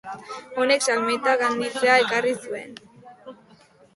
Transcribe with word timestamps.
Honek 0.61 0.85
salmentak 0.89 1.43
handitzea 1.49 1.99
ekarri 2.05 2.33
zuen. 2.47 2.75